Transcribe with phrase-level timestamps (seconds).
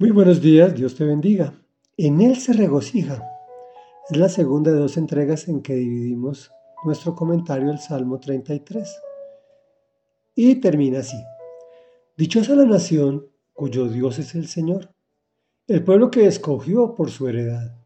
[0.00, 1.52] Muy buenos días, Dios te bendiga.
[1.98, 3.22] En Él se regocija.
[4.08, 6.50] Es la segunda de dos entregas en que dividimos
[6.86, 8.98] nuestro comentario del Salmo 33.
[10.36, 11.18] Y termina así.
[12.16, 14.90] Dichosa la nación cuyo Dios es el Señor,
[15.66, 17.76] el pueblo que escogió por su heredad.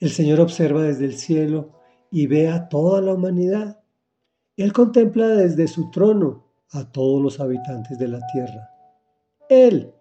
[0.00, 1.78] El Señor observa desde el cielo
[2.10, 3.80] y ve a toda la humanidad.
[4.56, 8.70] Él contempla desde su trono a todos los habitantes de la tierra.
[9.48, 9.94] Él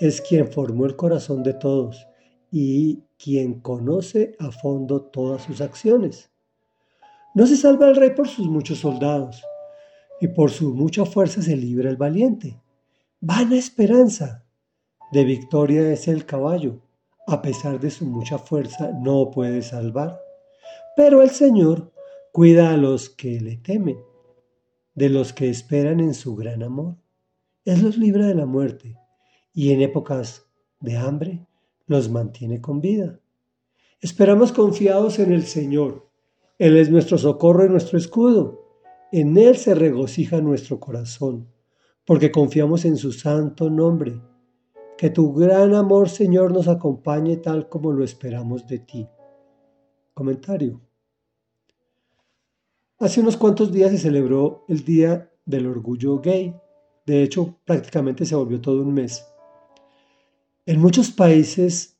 [0.00, 2.06] es quien formó el corazón de todos
[2.50, 6.30] y quien conoce a fondo todas sus acciones.
[7.34, 9.42] No se salva el rey por sus muchos soldados,
[10.20, 12.60] y por su mucha fuerza se libra el valiente.
[13.20, 14.44] Vana esperanza.
[15.12, 16.80] De victoria es el caballo,
[17.26, 20.20] a pesar de su mucha fuerza no puede salvar.
[20.96, 21.92] Pero el Señor
[22.32, 23.98] cuida a los que le temen,
[24.94, 26.96] de los que esperan en su gran amor.
[27.64, 28.96] Él los libra de la muerte
[29.52, 30.46] y en épocas
[30.80, 31.46] de hambre
[31.86, 33.20] los mantiene con vida.
[34.00, 36.08] Esperamos confiados en el Señor.
[36.58, 38.64] Él es nuestro socorro y nuestro escudo.
[39.10, 41.48] En Él se regocija nuestro corazón,
[42.04, 44.20] porque confiamos en su santo nombre.
[44.96, 49.08] Que tu gran amor, Señor, nos acompañe tal como lo esperamos de ti.
[50.14, 50.80] Comentario.
[52.98, 56.54] Hace unos cuantos días se celebró el Día del Orgullo Gay.
[57.06, 59.24] De hecho, prácticamente se volvió todo un mes.
[60.68, 61.98] En muchos países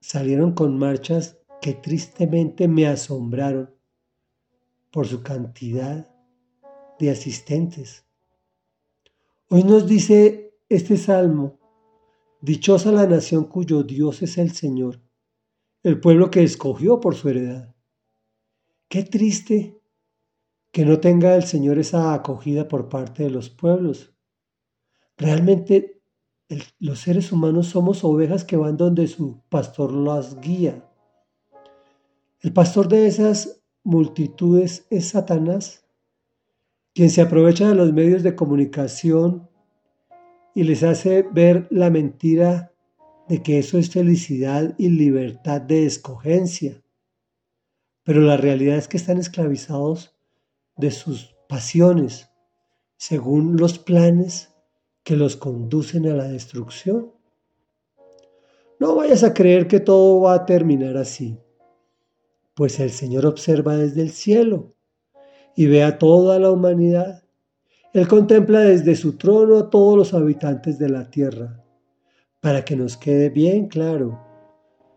[0.00, 3.72] salieron con marchas que tristemente me asombraron
[4.90, 6.10] por su cantidad
[6.98, 8.04] de asistentes.
[9.48, 11.60] Hoy nos dice este salmo,
[12.40, 15.00] Dichosa la nación cuyo Dios es el Señor,
[15.84, 17.72] el pueblo que escogió por su heredad.
[18.88, 19.80] Qué triste
[20.72, 24.12] que no tenga el Señor esa acogida por parte de los pueblos.
[25.16, 25.97] Realmente
[26.78, 30.84] los seres humanos somos ovejas que van donde su pastor las guía.
[32.40, 35.84] El pastor de esas multitudes es Satanás,
[36.94, 39.48] quien se aprovecha de los medios de comunicación
[40.54, 42.72] y les hace ver la mentira
[43.28, 46.82] de que eso es felicidad y libertad de escogencia.
[48.04, 50.16] Pero la realidad es que están esclavizados
[50.76, 52.30] de sus pasiones,
[52.96, 54.54] según los planes
[55.08, 57.12] que los conducen a la destrucción.
[58.78, 61.38] No vayas a creer que todo va a terminar así,
[62.52, 64.74] pues el Señor observa desde el cielo
[65.56, 67.24] y ve a toda la humanidad.
[67.94, 71.64] Él contempla desde su trono a todos los habitantes de la tierra,
[72.40, 74.20] para que nos quede bien claro.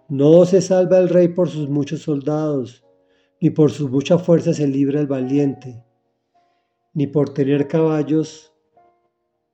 [0.09, 2.83] No se salva el rey por sus muchos soldados,
[3.39, 5.85] ni por su mucha fuerza se libra el valiente,
[6.93, 8.50] ni por tener caballos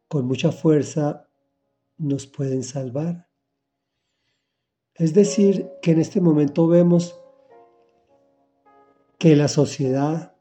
[0.07, 1.27] con mucha fuerza
[1.97, 3.27] nos pueden salvar.
[4.95, 7.19] Es decir, que en este momento vemos
[9.19, 10.35] que la sociedad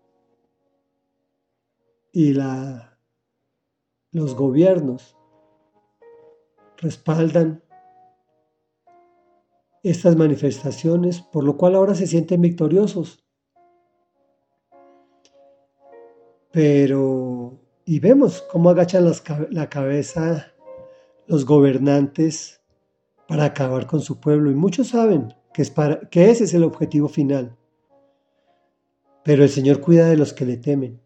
[2.13, 2.35] y
[4.13, 5.17] los gobiernos
[6.79, 7.63] respaldan
[9.83, 13.25] estas manifestaciones, por lo cual ahora se sienten victoriosos.
[16.51, 19.11] Pero y vemos cómo agachan
[19.51, 20.53] la cabeza
[21.29, 22.61] los gobernantes
[23.29, 24.51] para acabar con su pueblo.
[24.51, 25.73] Y muchos saben que, es
[26.11, 27.57] que ese es el objetivo final.
[29.23, 31.01] Pero el Señor cuida de los que le temen,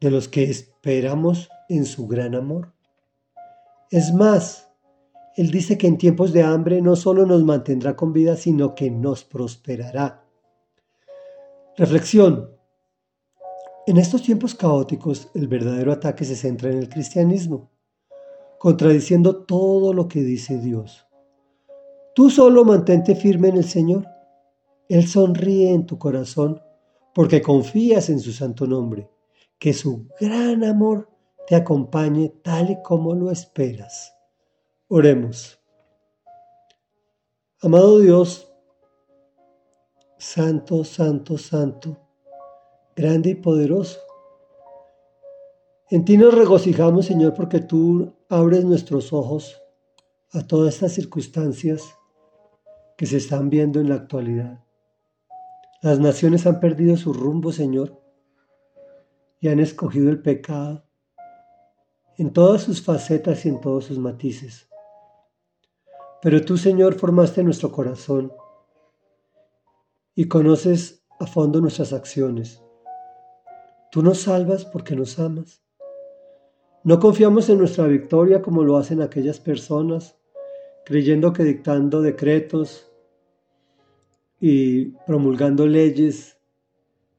[0.00, 2.72] de los que esperamos en su gran amor.
[3.90, 4.70] Es más,
[5.36, 8.88] Él dice que en tiempos de hambre no solo nos mantendrá con vida, sino que
[8.88, 10.24] nos prosperará.
[11.76, 12.59] Reflexión.
[13.90, 17.72] En estos tiempos caóticos, el verdadero ataque se centra en el cristianismo,
[18.56, 21.08] contradiciendo todo lo que dice Dios.
[22.14, 24.06] Tú solo mantente firme en el Señor.
[24.88, 26.62] Él sonríe en tu corazón
[27.12, 29.10] porque confías en su santo nombre.
[29.58, 31.10] Que su gran amor
[31.48, 34.14] te acompañe tal y como lo esperas.
[34.86, 35.58] Oremos.
[37.60, 38.52] Amado Dios,
[40.16, 42.09] Santo, Santo, Santo,
[42.96, 44.00] grande y poderoso.
[45.90, 49.60] En ti nos regocijamos, Señor, porque tú abres nuestros ojos
[50.32, 51.82] a todas estas circunstancias
[52.96, 54.64] que se están viendo en la actualidad.
[55.82, 58.00] Las naciones han perdido su rumbo, Señor,
[59.40, 60.84] y han escogido el pecado
[62.18, 64.68] en todas sus facetas y en todos sus matices.
[66.20, 68.30] Pero tú, Señor, formaste nuestro corazón
[70.14, 72.62] y conoces a fondo nuestras acciones.
[73.90, 75.62] Tú nos salvas porque nos amas.
[76.84, 80.16] No confiamos en nuestra victoria como lo hacen aquellas personas
[80.84, 82.90] creyendo que dictando decretos
[84.40, 86.38] y promulgando leyes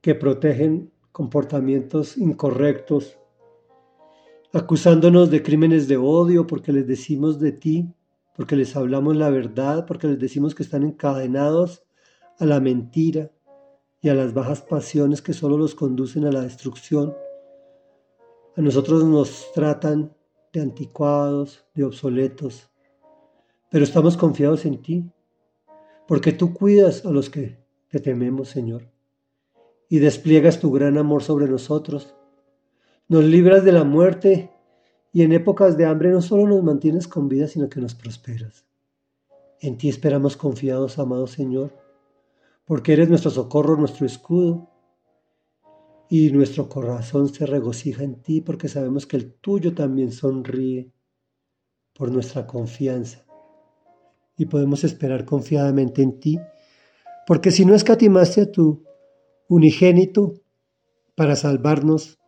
[0.02, 3.18] que protegen comportamientos incorrectos,
[4.54, 7.94] acusándonos de crímenes de odio porque les decimos de ti,
[8.36, 11.84] porque les hablamos la verdad, porque les decimos que están encadenados
[12.40, 13.30] a la mentira
[14.02, 17.16] y a las bajas pasiones que solo los conducen a la destrucción.
[18.58, 20.14] A nosotros nos tratan
[20.52, 22.70] de anticuados, de obsoletos,
[23.70, 25.10] pero estamos confiados en ti,
[26.08, 27.58] porque tú cuidas a los que
[27.88, 28.90] te tememos, Señor,
[29.88, 32.16] y despliegas tu gran amor sobre nosotros.
[33.08, 34.52] Nos libras de la muerte
[35.14, 38.66] y en épocas de hambre no solo nos mantienes con vida, sino que nos prosperas.
[39.60, 41.72] En ti esperamos confiados, amado Señor,
[42.72, 44.70] porque eres nuestro socorro, nuestro escudo,
[46.10, 50.90] y nuestro corazón se regocija en ti porque sabemos que el tuyo también sonríe
[51.94, 53.26] por nuestra confianza.
[54.38, 56.40] Y podemos esperar confiadamente en ti,
[57.28, 58.86] porque si no escatimaste a tu
[59.50, 60.36] unigénito
[61.14, 62.20] para salvarnos,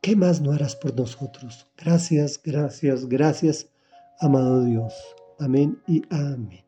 [0.00, 1.66] ¿qué más no harás por nosotros?
[1.76, 3.68] Gracias, gracias, gracias,
[4.20, 4.94] amado Dios.
[5.40, 6.67] Amén y amén.